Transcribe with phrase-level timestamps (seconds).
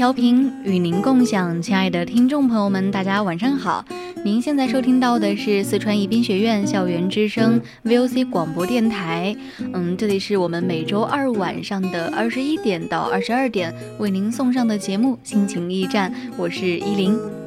[0.00, 3.84] 调频与您共享，亲爱的听众朋友们，大家晚上好。
[4.24, 9.36] 您现在收听到的是四川宜宾学院校园之声 VOC 广播电台。
[9.74, 17.39] 嗯，这里是我们每周二晚上的二十一点到二十二点为您送上的节目《心情驿站》，我是依林。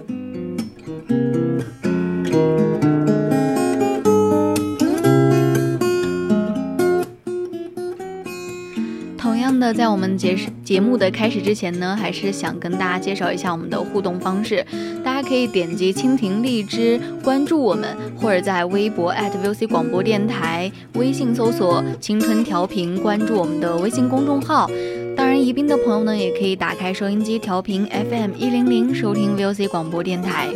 [9.66, 14.62] 那在我们节节目的开始之前呢，还是想跟大家介绍一下我们的互动方式。
[15.06, 24.70] 大家可以点击蜻蜓荔枝关注我们，或者在微博 @VOC 广播电台、微信搜索“青春调频”关注我们的微信公众号。
[25.16, 30.50] 当然，宜宾的朋友呢，也可以打开收音机调频 FM 一零零收听 VOC 广播电台。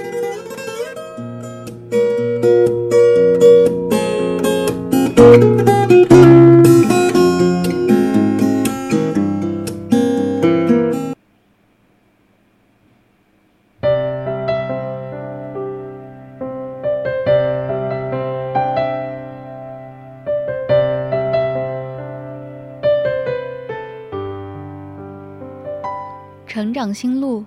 [26.97, 27.45] 心路，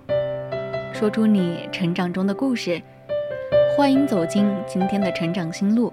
[0.93, 2.81] 说出你成长中的故事。
[3.75, 5.91] 欢迎走进今天的成长心路。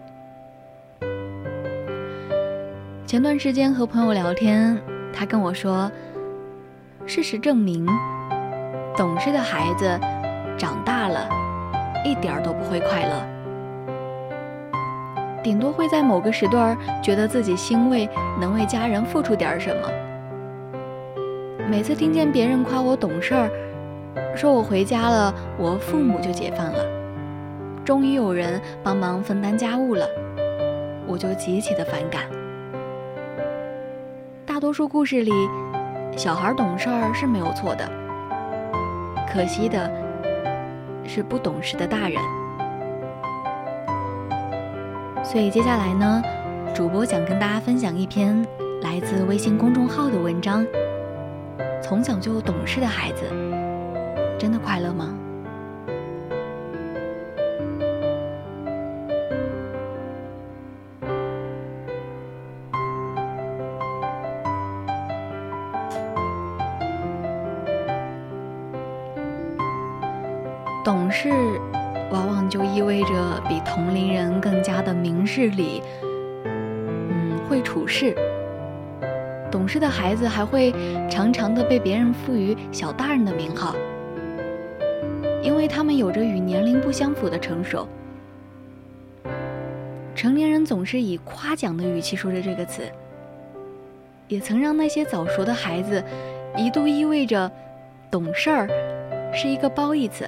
[3.04, 4.80] 前段时间和朋友聊天，
[5.12, 5.91] 他跟我说，
[7.04, 7.84] 事实证明，
[8.97, 9.91] 懂事的孩子
[10.56, 11.28] 长大了，
[12.04, 13.26] 一点儿都不会快乐，
[15.42, 18.08] 顶多会在某个时段觉得自己欣慰，
[18.41, 20.07] 能为家人付出点什么。
[21.70, 23.50] 每次听见别人夸我懂事儿，
[24.34, 26.82] 说我回家了，我父母就解放了，
[27.84, 30.08] 终于有人帮忙分担家务了，
[31.06, 32.22] 我就极其的反感。
[34.46, 35.30] 大多数故事里，
[36.16, 37.86] 小孩懂事儿是没有错的，
[39.30, 39.90] 可惜的
[41.04, 42.18] 是不懂事的大人。
[45.22, 46.22] 所以接下来呢，
[46.74, 48.42] 主播想跟大家分享一篇
[48.80, 50.66] 来自微信公众号的文章。
[51.88, 53.22] 从小就懂事的孩子，
[54.38, 55.09] 真的快乐吗？
[70.84, 71.31] 懂事，
[72.10, 75.82] 往往就意味着比同龄人更加的明事理，
[76.44, 78.15] 嗯，会处事。
[79.68, 80.72] 懂事的孩子还会
[81.10, 83.76] 常常的被别人赋予“小大人”的名号，
[85.42, 87.86] 因为他们有着与年龄不相符的成熟。
[90.14, 92.90] 成年人总是以夸奖的语气说着这个词，
[94.26, 96.02] 也曾让那些早熟的孩子
[96.56, 97.52] 一度意味着
[98.10, 98.68] 懂事儿
[99.34, 100.24] 是一个褒义词，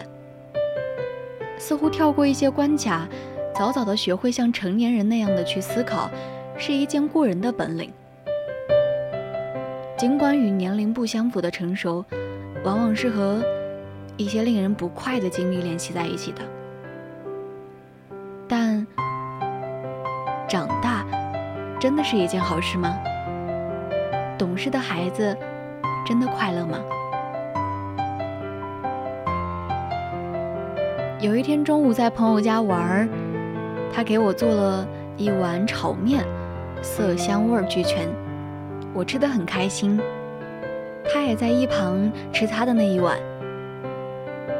[1.56, 3.08] 似乎跳过一些关卡，
[3.56, 6.10] 早早的学会像成年人那样的去思考，
[6.58, 7.90] 是一件过人的本领。
[10.00, 12.02] 尽管与年龄不相符的成熟，
[12.64, 13.44] 往往是和
[14.16, 16.40] 一些令人不快的经历联系在一起的，
[18.48, 18.86] 但
[20.48, 21.04] 长大
[21.78, 22.98] 真的是一件好事吗？
[24.38, 25.36] 懂事的孩子
[26.06, 26.78] 真的快乐吗？
[31.20, 33.08] 有一天中午在朋友家玩儿，
[33.92, 34.88] 他给我做了
[35.18, 36.24] 一碗炒面，
[36.80, 38.08] 色香味俱全。
[38.92, 40.00] 我吃的很开心，
[41.12, 43.18] 他也在一旁吃他的那一碗。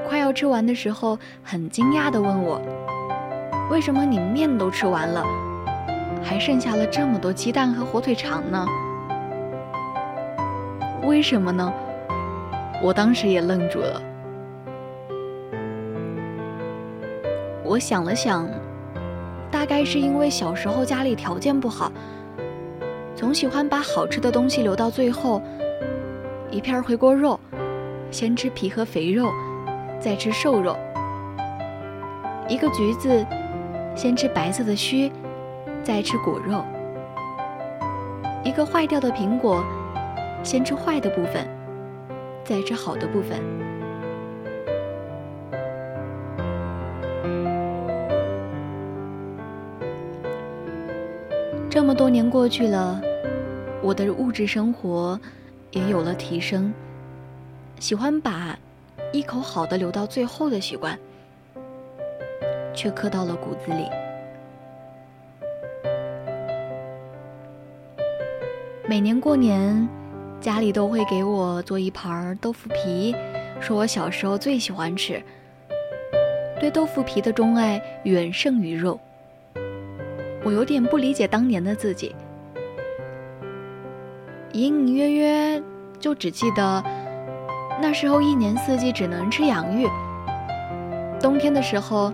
[0.09, 2.61] 快要吃完的时候，很惊讶地问我
[3.71, 5.25] ：“为什么你面都吃完了，
[6.23, 8.67] 还剩下了这么多鸡蛋和火腿肠呢？”
[11.06, 11.73] 为什么呢？
[12.83, 14.03] 我当时也愣住了。
[17.65, 18.49] 我想了想，
[19.50, 21.91] 大概是因为小时候家里条件不好，
[23.21, 25.43] 总喜欢把好吃的东西留到最后。
[26.51, 27.39] 一片回锅肉，
[28.11, 29.31] 先吃皮和肥肉，
[30.01, 30.75] 再吃瘦肉；
[32.49, 33.25] 一个橘子，
[33.95, 35.13] 先吃白色的须，
[35.85, 36.65] 再吃果肉；
[38.43, 39.63] 一个坏掉的苹果，
[40.43, 41.47] 先吃坏的部分，
[42.43, 43.39] 再吃好的部分。
[51.69, 53.01] 这么多年过去了，
[53.82, 55.19] 我的物质生活
[55.71, 56.73] 也有了提升，
[57.79, 58.59] 喜欢把
[59.12, 60.99] 一口好的留到最后的习惯，
[62.75, 63.88] 却刻到了骨子里。
[68.87, 69.88] 每年过年，
[70.41, 73.17] 家里都会给我做一盘豆腐皮，
[73.61, 75.23] 说我小时候最喜欢吃，
[76.61, 79.00] 对豆腐皮的钟爱远胜于肉。
[80.44, 82.15] 我有点不理解当年的自己，
[84.52, 85.62] 隐隐约约
[85.99, 86.82] 就只记得
[87.81, 89.88] 那时候一年四季只能吃洋芋，
[91.20, 92.12] 冬天的时候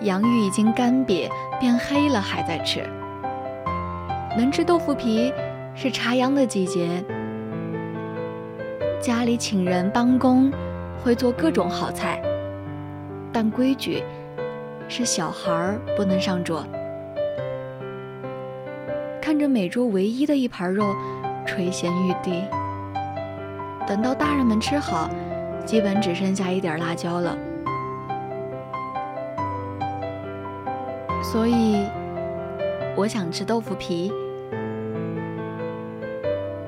[0.00, 2.82] 洋芋已经干瘪变黑了还在吃，
[4.36, 5.32] 能吃豆腐皮
[5.74, 7.02] 是插秧的季节，
[9.00, 10.52] 家里请人帮工
[11.02, 12.20] 会做各种好菜，
[13.32, 14.02] 但规矩
[14.88, 16.64] 是小孩儿不能上桌。
[19.22, 20.94] 看着每桌唯一的一盘肉
[21.46, 22.42] 垂涎欲滴，
[23.86, 25.08] 等到大人们吃好，
[25.64, 27.38] 基本只剩下一点辣椒了。
[31.22, 31.86] 所以，
[32.96, 34.12] 我想吃豆腐皮，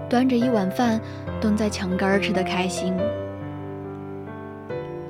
[0.08, 1.00] 端着一碗饭
[1.40, 2.94] 蹲在墙根儿吃的开心。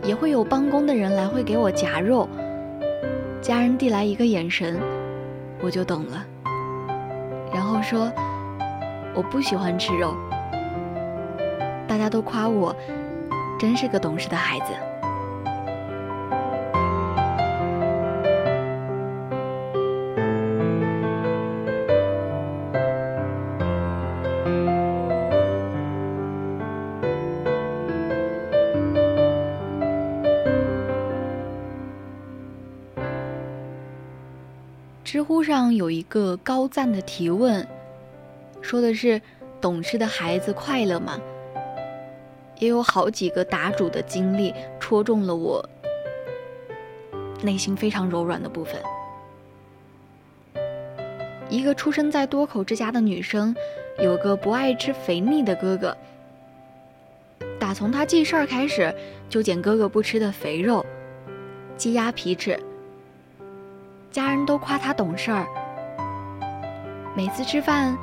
[0.03, 2.27] 也会有帮工的人来会给我夹肉，
[3.43, 4.79] 家人递来一个眼神，
[5.61, 6.25] 我就懂了。
[7.53, 8.11] 然后说
[9.15, 10.15] ：“我不喜欢吃肉。”
[11.89, 12.75] 大家都夸我，
[13.59, 14.67] 真是个懂事的孩子。
[35.05, 37.67] 知乎上有一个高赞的提问，
[38.69, 39.19] 说的是
[39.63, 41.19] 懂事的孩子快乐吗？
[42.59, 45.67] 也有好几个答主的经历戳中了我
[47.41, 48.79] 内心非常柔软的部分。
[51.49, 53.57] 一个出生在多口之家的女生，
[53.99, 55.97] 有个不爱吃肥腻的哥哥，
[57.59, 58.95] 打从他记事儿开始，
[59.31, 60.85] 就捡哥哥不吃的肥肉，
[61.79, 62.63] 鸡鸭皮吃。
[64.11, 65.47] 家人都夸他懂事儿。
[67.17, 67.97] 每次吃饭，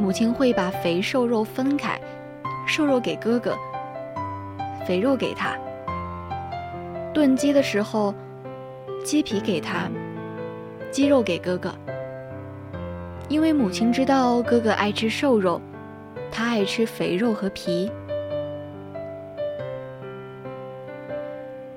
[0.00, 2.00] 母亲会把肥瘦肉分开，
[2.66, 3.54] 瘦肉给哥哥，
[4.86, 5.54] 肥肉给他。
[7.12, 8.14] 炖鸡的时候，
[9.04, 9.90] 鸡皮给他，
[10.90, 11.70] 鸡肉给哥哥。
[13.28, 15.60] 因为母亲知道哥哥爱吃瘦肉，
[16.32, 17.92] 他爱吃肥肉和皮。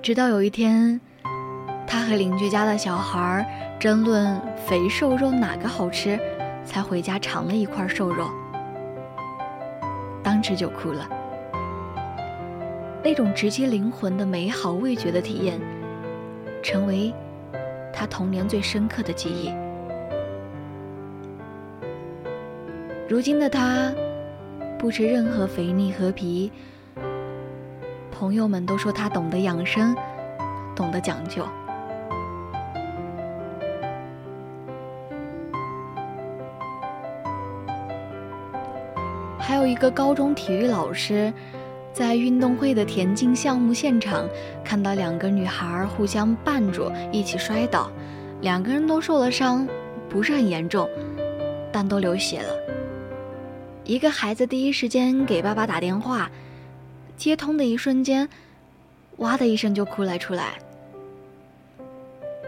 [0.02, 1.00] 直到有一天。
[1.86, 3.46] 他和邻居家的小孩
[3.80, 6.20] 争论肥瘦肉哪个好吃，
[6.66, 8.30] 才回家尝了一块瘦肉，
[10.24, 11.08] 当时就哭了。
[13.04, 15.60] 那种直击灵魂的美好味觉的体验，
[16.62, 17.14] 成为
[17.94, 19.54] 他童年最深刻的记忆。
[23.10, 23.94] 如今的他，
[24.80, 26.50] 不吃任何肥腻和皮，
[28.10, 29.94] 朋友们都说他懂得养生，
[30.74, 31.46] 懂得讲究。
[39.64, 41.32] 有一个高中体育老师，
[41.94, 44.28] 在运动会的田径项目现场，
[44.62, 47.90] 看到两个女孩互相绊住，一起摔倒，
[48.42, 49.66] 两个人都受了伤，
[50.10, 50.90] 不是很严重，
[51.72, 52.54] 但都流血了。
[53.86, 56.30] 一个孩子第一时间给爸爸打电话，
[57.16, 58.28] 接通的一瞬间，
[59.20, 60.56] 哇的一声就哭了出来：“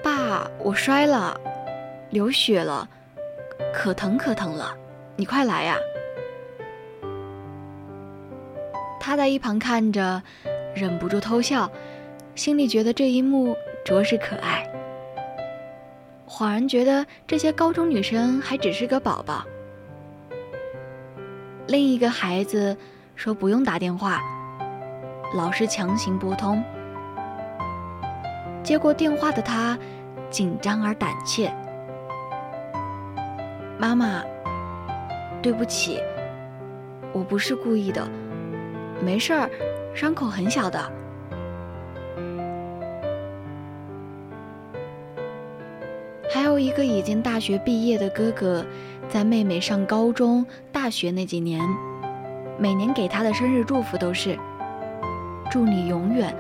[0.04, 1.40] 爸，我摔了，
[2.10, 2.86] 流血了，
[3.74, 4.76] 可疼可疼了，
[5.16, 5.78] 你快来呀！”
[9.06, 10.20] 他在一旁看着，
[10.74, 11.70] 忍不住偷笑，
[12.34, 14.68] 心里觉得这一幕着实可爱。
[16.28, 19.46] 恍然觉得这些高中女生还只是个宝宝。
[21.68, 22.76] 另一个孩子
[23.16, 24.20] 说不用打电话，
[25.36, 26.64] 老师强行拨通。
[28.64, 29.78] 接过电话的他
[30.32, 31.54] 紧张而胆怯。
[33.78, 34.24] 妈妈，
[35.44, 36.02] 对不起，
[37.14, 38.10] 我不是故意的，
[39.02, 39.50] 没事儿，
[39.94, 40.92] 伤口很小的。
[46.30, 48.66] 还有一个已经大学毕业的哥哥，
[49.08, 51.62] 在妹妹上高中、大学那几年，
[52.58, 54.38] 每年给她的生日祝福都是：
[55.50, 56.36] 祝你永远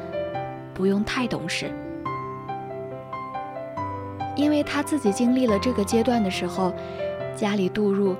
[0.73, 1.71] 不用太懂事。
[4.35, 6.73] 因为他自己经历了这个阶段的时候，
[7.37, 8.17] 家里度入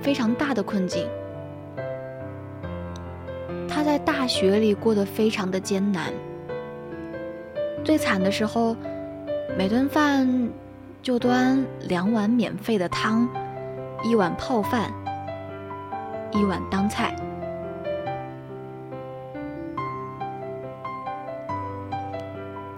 [0.00, 1.06] 非常大的困境，
[4.24, 6.10] 大学里过得非常的艰难。
[7.84, 8.74] 最惨的时候，
[9.54, 10.48] 每顿饭
[11.02, 13.28] 就端两碗免费的汤，
[14.02, 14.90] 一碗泡饭，
[16.32, 17.14] 一碗当菜。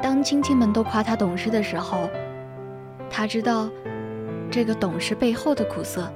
[0.02, 2.10] 当亲戚们都夸他懂事的时候，
[3.08, 3.68] 他知道
[4.50, 6.10] 这个懂事背后的苦涩。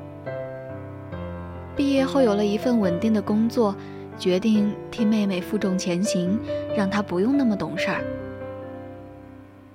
[1.77, 3.77] 毕业后有了一份稳定的工作，
[4.21, 6.39] 决定替妹妹负重前行，
[6.77, 8.05] 让她不用那么懂事儿。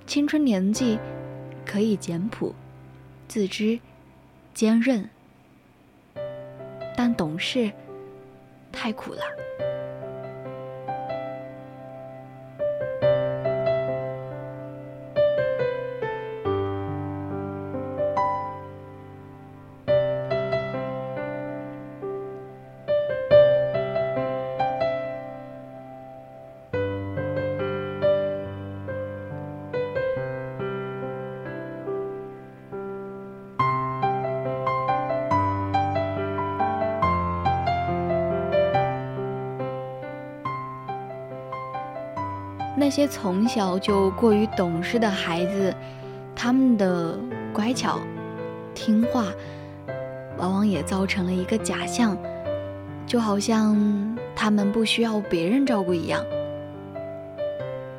[0.06, 0.96] 青春年纪
[1.64, 2.54] 可以简朴、
[3.26, 3.80] 自知、
[4.54, 5.10] 坚韧，
[6.96, 7.72] 但懂事
[8.70, 9.22] 太苦了。
[42.86, 45.74] 那些从小就过于懂事的孩子，
[46.36, 47.18] 他们的
[47.52, 47.98] 乖巧、
[48.76, 49.24] 听话，
[50.38, 52.16] 往往也造成了一个假象，
[53.04, 56.24] 就好像他们不需要别人照顾一样。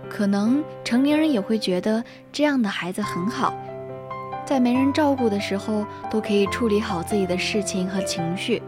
[0.09, 2.01] 可能成年人也会觉得
[2.31, 3.53] 这样的孩子很好，
[4.45, 8.63] 在没人照顾的时候都可以处理好自己的事情和情绪，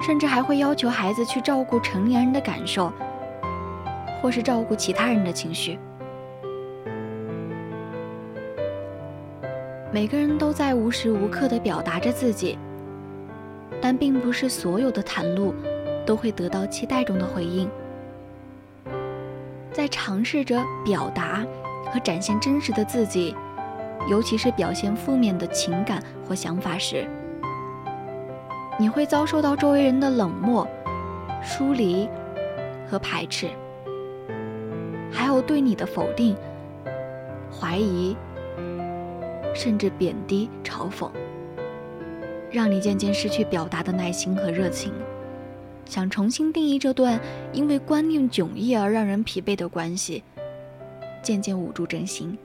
[0.00, 2.92] 甚至还会要求孩子去照顾成年人的感受。
[4.20, 5.78] 或是照顾其他人的情绪，
[9.92, 12.58] 每个人都在无时无刻的表达着自己，
[13.80, 15.54] 但并不是所有的袒露
[16.04, 17.70] 都会得到期待中的回应。
[19.72, 21.46] 在尝试着表达
[21.86, 23.34] 和展现真实的自己，
[24.10, 27.06] 尤其是表现负面的情感或想法时，
[28.76, 30.66] 你会遭受到周围人的冷漠、
[31.40, 32.08] 疏离
[32.90, 33.48] 和排斥。
[35.10, 36.36] 还有对你的否定、
[37.50, 38.16] 怀疑，
[39.54, 41.10] 甚至贬低、嘲讽，
[42.50, 44.92] 让你渐渐失去表达的耐心和热情。
[45.84, 47.18] 想重新定义这段
[47.52, 50.22] 因为观念迥异而让人疲惫的关系，
[51.22, 52.36] 渐渐捂住真心，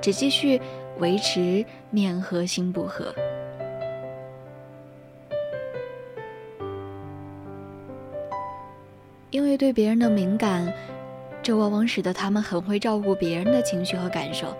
[0.00, 0.60] 只继续
[0.98, 3.12] 维持面和心不和。
[9.30, 10.72] 因为对别人的敏感。
[11.42, 14.56] 这往往使得他们很会照顾别人的情绪和感受，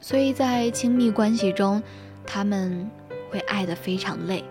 [0.00, 1.82] 所以在亲密关系中，
[2.26, 2.90] 他们
[3.30, 4.42] 会爱得非常累。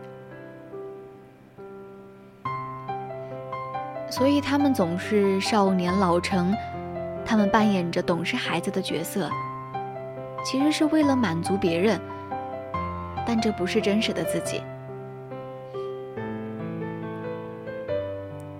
[4.07, 6.55] 所以他们总是少年老成，
[7.25, 9.27] 他们扮演着懂事孩子的角色，
[10.45, 11.99] 其实是为了满足别人，
[13.25, 14.61] 但这不是真实的自己。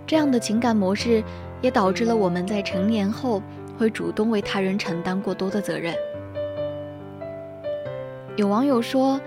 [0.06, 1.24] 这样的情感模式，
[1.62, 3.42] 也导致了我们在成年后
[3.78, 5.96] 会主动为他人承担过多的责任。
[8.36, 9.20] 有网友说，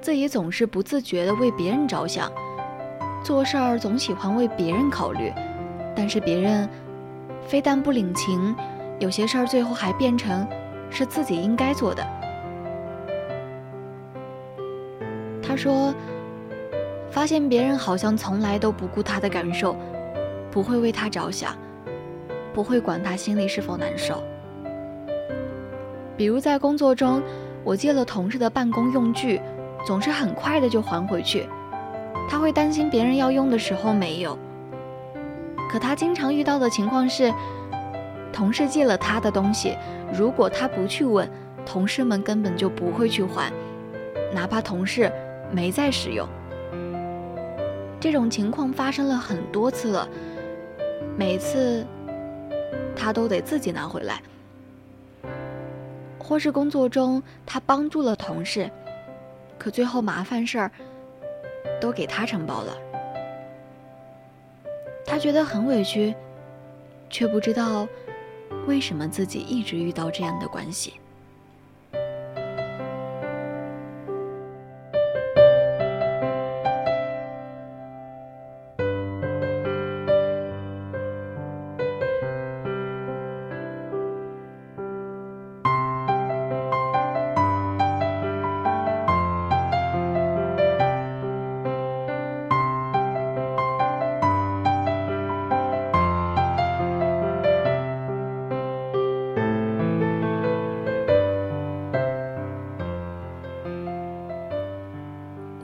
[0.00, 2.30] 自己总是不自觉地为别人着想，
[3.22, 5.32] 做事儿总喜欢为别人考虑，
[5.96, 6.68] 但是别人
[7.46, 8.54] 非但不领情，
[8.98, 10.46] 有些事儿最后还变成
[10.90, 12.06] 是自己应该做的。
[15.42, 15.94] 他说，
[17.08, 19.74] 发现别人好像从来都不顾他的感受。
[20.54, 21.52] 不会为他着想，
[22.52, 24.22] 不会管他心里是否难受。
[26.16, 27.20] 比如在工作中，
[27.64, 29.40] 我借了同事的办公用具，
[29.84, 31.48] 总是很快的就还回去。
[32.30, 34.38] 他会担心别人要用的时候没有。
[35.68, 37.34] 可他经常遇到的情况是，
[38.32, 39.76] 同事借了他的东西，
[40.16, 41.28] 如果他不去问，
[41.66, 43.52] 同事们根本就不会去还，
[44.32, 45.10] 哪怕同事
[45.50, 46.28] 没在使用。
[47.98, 50.08] 这种情况发生了很多次了，
[51.16, 51.86] 每次
[52.96, 54.20] 他都得自己拿回来，
[56.18, 58.70] 或是工作中他帮助了同事，
[59.56, 60.70] 可最后麻烦事儿
[61.80, 62.76] 都给他承包了。
[65.06, 66.14] 他觉得很委屈，
[67.08, 67.86] 却不知道
[68.66, 70.94] 为什么自己一直遇到这样的关系。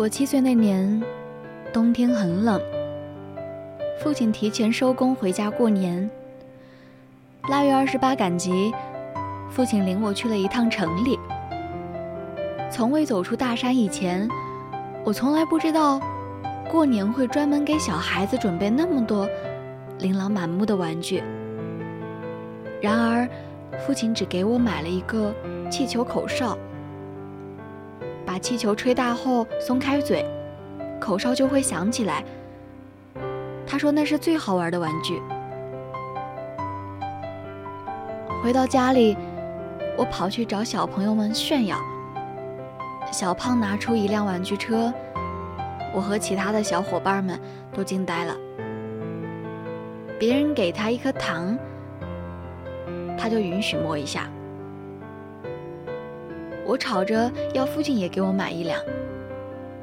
[0.00, 1.02] 我七岁那年，
[1.74, 2.58] 冬天很冷。
[4.02, 6.10] 父亲提前收工回家过年。
[7.50, 8.72] 腊月二十八赶集，
[9.50, 11.18] 父亲领我去了一趟城里。
[12.70, 14.26] 从未走出大山以前，
[15.04, 16.00] 我从来不知道，
[16.70, 19.28] 过年会专门给小孩子准备那么多
[19.98, 21.22] 琳琅满目的玩具。
[22.80, 23.28] 然而，
[23.78, 25.30] 父亲只给我买了一个
[25.70, 26.56] 气球口哨。
[28.26, 30.24] 把气球吹大后松开嘴，
[31.00, 32.24] 口哨就会响起来。
[33.66, 35.20] 他说那是最好玩的玩具。
[38.42, 39.16] 回到家里，
[39.96, 41.76] 我跑去找小朋友们炫耀。
[43.12, 44.92] 小胖拿出一辆玩具车，
[45.92, 47.38] 我和其他的小伙伴们
[47.72, 48.36] 都惊呆了。
[50.18, 51.58] 别人给他一颗糖，
[53.18, 54.28] 他就允许摸一下。
[56.70, 58.80] 我吵着要父亲也给我买一辆，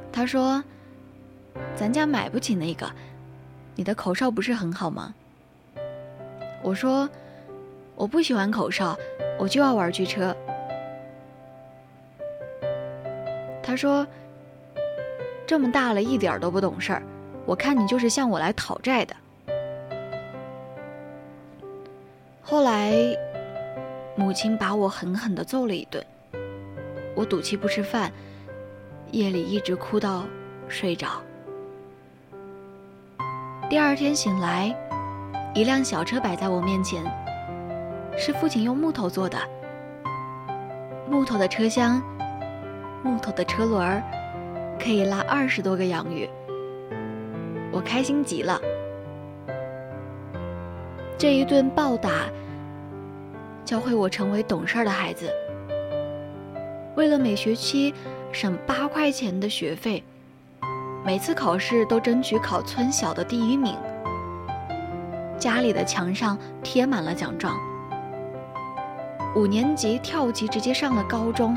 [0.09, 0.63] 他说
[1.75, 2.89] ：“咱家买不起那个，
[3.75, 5.13] 你的口哨不是很好吗？”
[6.63, 7.09] 我说
[7.93, 8.97] ：“我不喜欢口哨，
[9.37, 10.33] 我就要玩具车。”
[13.61, 14.07] 他说
[15.45, 17.03] ：“这么大了一点都不懂事儿，
[17.45, 19.13] 我看你就是向我来讨债的。”
[22.41, 22.95] 后来，
[24.15, 26.01] 母亲把我狠狠的揍了一顿。
[27.17, 28.11] 我赌气不吃饭，
[29.09, 30.23] 夜里一直哭到
[30.67, 31.19] 睡着。
[33.67, 34.71] 第二天醒来，
[35.55, 37.03] 一辆小车摆在我面前，
[38.15, 39.35] 是父亲用木头做的。
[41.09, 41.99] 木头的车厢，
[43.03, 44.03] 木头的车轮儿，
[44.79, 46.29] 可以拉二十多个洋芋。
[47.71, 48.61] 我开心极了。
[51.17, 52.11] 这一顿暴打，
[53.65, 55.33] 教会我成为懂事的孩子。
[56.97, 57.93] 为了每学期
[58.31, 60.03] 省八块钱的学费，
[61.05, 63.75] 每次考试都争取考村小的第一名。
[65.37, 67.55] 家里的墙上贴满了奖状。
[69.35, 71.55] 五年级跳级直接上了高中，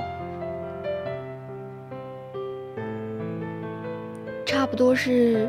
[4.45, 5.49] 差不多是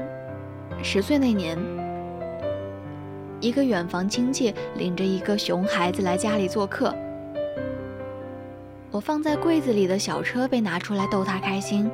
[0.82, 1.58] 十岁那年，
[3.42, 6.96] 一个远房亲戚领着一个熊孩子来家里做客。
[8.92, 11.90] 我放在柜子里的小车被拿出来逗他开心。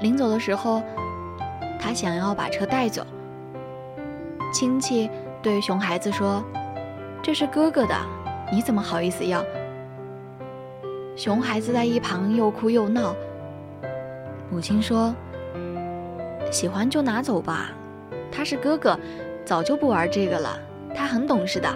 [0.00, 0.82] 临走的时候，
[1.78, 3.06] 他想要把车带走。
[4.52, 5.08] 亲戚
[5.40, 6.44] 对熊孩子说
[7.22, 7.94] ：“这是哥哥的，
[8.52, 9.44] 你怎么好意思要？”
[11.14, 13.14] 熊孩子在一旁又哭又闹。
[14.50, 15.14] 母亲说
[16.50, 17.70] ：“喜欢就拿走吧，
[18.32, 18.98] 他是哥哥，
[19.44, 20.58] 早就不玩这个了。
[20.92, 21.72] 他很懂事的。”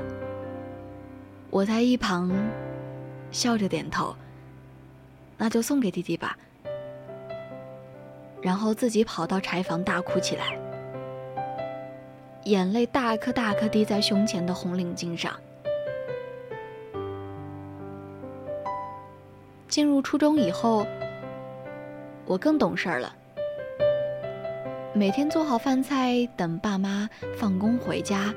[1.50, 2.32] 我在一旁。
[3.30, 4.14] 笑着点头，
[5.36, 6.36] 那就送给弟弟吧。
[8.42, 10.58] 然后自己跑到柴房大哭起来，
[12.44, 15.32] 眼泪大颗大颗滴在胸前的红领巾上。
[19.68, 20.86] 进入初中以后，
[22.24, 23.14] 我更懂事儿了，
[24.92, 28.34] 每天做好饭菜等爸妈放工回家，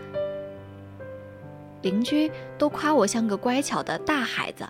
[1.82, 4.64] 邻居都夸我像个乖巧的大孩子。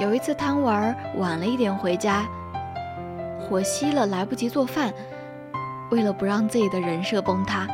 [0.00, 2.26] 有一次贪玩晚了一点回家，
[3.38, 4.90] 火熄了来不及做饭，
[5.90, 7.68] 为了不让自己的人设崩塌，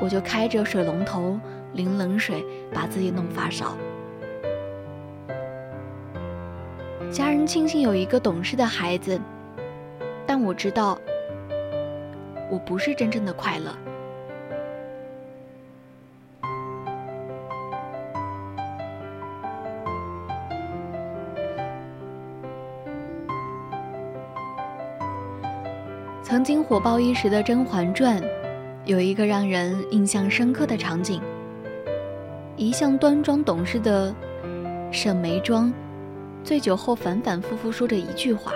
[0.00, 1.38] 我就开着水龙头
[1.74, 2.42] 淋冷水
[2.72, 3.76] 把自己弄发烧。
[7.10, 9.20] 家人庆幸有一个懂事的孩子，
[10.26, 10.98] 但我知道，
[12.50, 13.70] 我不是真正的快乐。
[26.32, 28.18] 曾经火爆一时的《甄嬛传》，
[28.86, 31.20] 有一个让人印象深刻的场景：
[32.56, 34.14] 一向端庄懂事的
[34.90, 35.70] 沈眉庄，
[36.42, 38.50] 醉酒后反反复复说着一句话：“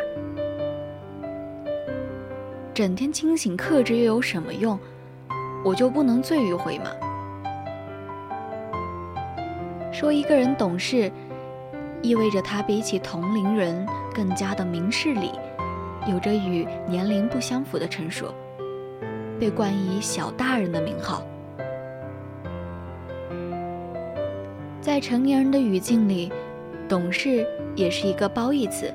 [2.73, 4.79] 整天清醒克制又有什么用？
[5.63, 6.87] 我就不能醉一回吗？”
[9.93, 11.13] 说一个人懂事，
[12.01, 15.31] 意味着他比起同龄人更加的明事理，
[16.07, 18.33] 有着与年龄不相符的成熟，
[19.41, 21.27] 被冠以“小大人”的名号。
[24.81, 26.33] 在成年人的语境里，
[26.89, 28.95] 懂事也是一个褒义词，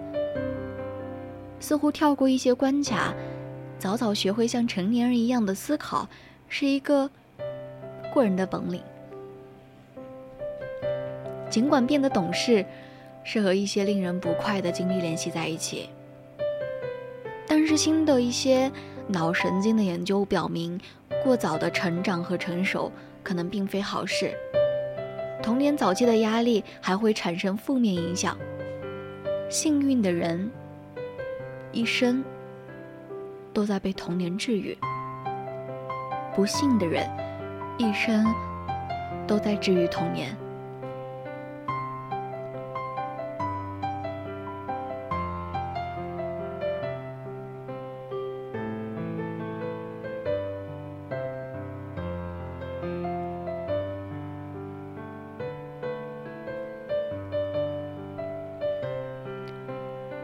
[1.59, 3.13] 似乎跳过一些关卡，
[3.77, 6.07] 早早学会像成年人一样的思考，
[6.47, 7.09] 是一个
[8.13, 8.81] 过人的本领。
[11.49, 12.65] 尽管变得懂事，
[13.25, 15.89] 是和一些令人不快的经历联系在一起，
[17.71, 18.69] 是新的一些
[19.07, 20.77] 脑神经的研究表明，
[21.23, 22.91] 过早的成长和成熟
[23.23, 24.33] 可能并非好事。
[25.41, 28.37] 童年早期的压力还会产生负面影响。
[29.49, 30.51] 幸运的人，
[31.71, 32.21] 一生
[33.53, 34.75] 都在被童年治愈；
[36.35, 37.09] 不幸的人，
[37.77, 38.25] 一生
[39.25, 40.35] 都在治愈童年。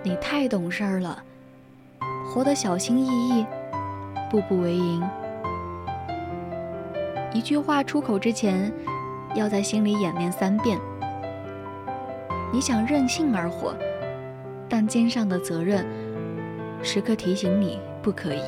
[0.08, 1.22] 你太懂事儿了，
[2.26, 3.46] 活得小心翼翼，
[4.32, 5.04] 步步为营。
[7.34, 8.72] 一句话出口之前，
[9.36, 10.80] 要在心里演练三遍。
[12.54, 13.76] 你想任性而活，
[14.70, 15.86] 但肩上的责任
[16.82, 18.42] 时刻提醒你不可以。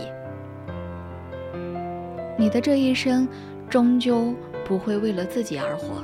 [2.38, 3.28] 你的这一生
[3.70, 6.02] 终究不会为了自己而活。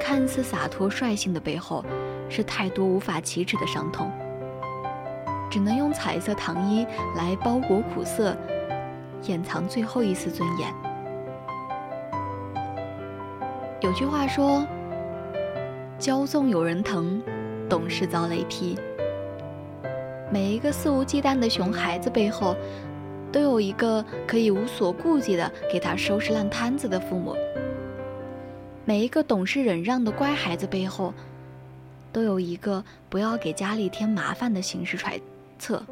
[0.00, 1.84] 看似洒脱率性的背后。
[2.28, 4.10] 是太多无法启齿的伤痛，
[5.50, 6.86] 只能用彩色糖衣
[7.16, 8.36] 来包裹苦涩，
[9.24, 10.72] 掩藏最后一丝尊严。
[13.80, 14.66] 有句话说
[15.98, 17.22] ：“骄纵有人疼，
[17.68, 18.78] 懂事遭雷劈。”
[20.30, 22.54] 每一个肆无忌惮的熊孩子背后，
[23.32, 27.34] 都有一个可以无所顾忌的给他收拾烂摊子的父母。
[28.84, 31.14] 每一个懂事忍让的乖孩子背后，
[32.12, 35.20] 都有一个不要给家里添麻烦的形式揣
[35.58, 35.82] 测。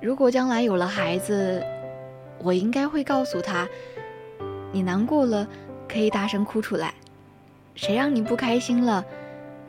[0.00, 1.62] 如果将来有了孩子，
[2.38, 3.68] 我应该会告诉他：
[4.72, 5.46] 你难过了，
[5.88, 6.90] 可以大声哭出来；
[7.74, 9.04] 谁让你不开心了，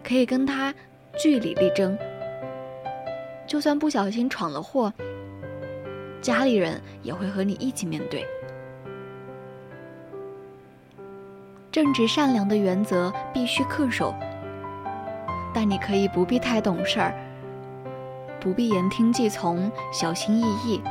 [0.04, 0.74] 可以跟他
[1.18, 1.98] 据理力争。
[3.48, 4.94] 就算不小心闯了祸，
[6.22, 8.24] 家里人也会和你一起面对。
[11.72, 14.14] 正直善良的原则必须恪守，
[15.54, 17.14] 但你可以不必太懂事儿，
[18.40, 20.82] 不必言听计从，小心翼翼。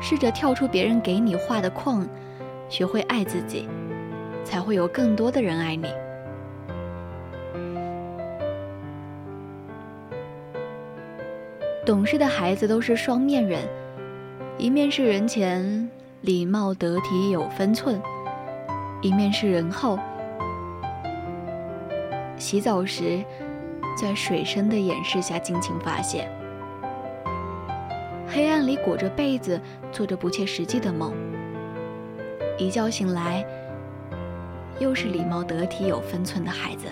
[0.00, 2.06] 试着跳出别人给你画的框，
[2.68, 3.68] 学会爱自己，
[4.44, 5.86] 才会有更多的人爱你。
[11.86, 13.62] 懂事的孩子都是双面人，
[14.58, 15.88] 一面是人前
[16.22, 18.00] 礼貌得体有分寸。
[19.00, 19.96] 一面是人后，
[22.36, 23.24] 洗澡时
[23.96, 26.28] 在水声的掩饰下尽情发泄，
[28.26, 29.60] 黑暗里裹着被子
[29.92, 31.12] 做着不切实际的梦，
[32.58, 33.46] 一觉醒来
[34.80, 36.88] 又是礼貌得体有分寸的孩子。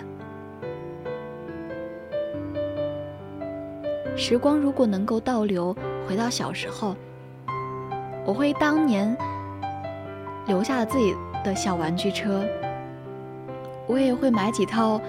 [4.17, 5.77] 时光如果能够倒流
[6.09, 6.95] 回到小时候，
[8.25, 9.17] 我会当年
[10.47, 11.13] 留下了自己。
[11.47, 12.45] 的小玩具车，
[13.87, 15.01] 我也会买几套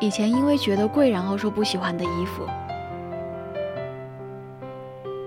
[0.00, 2.46] 以前因为觉得贵然后说不喜欢的衣服。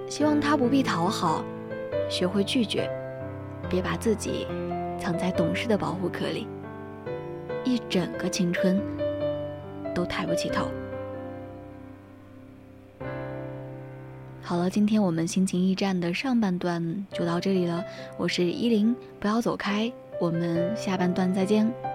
[0.10, 1.44] 希望他不必讨好，
[2.10, 2.90] 学会拒绝，
[3.70, 4.48] 别把自己
[4.98, 6.48] 藏在懂事的保护壳里，
[7.66, 8.82] 一整个青春
[9.94, 10.68] 都抬不起头。
[14.42, 17.84] 好了，今天我们心情驿站的上半段就到这里了，
[18.16, 19.92] 我是依林，不要走开。
[20.20, 21.87] 我们下半段再见。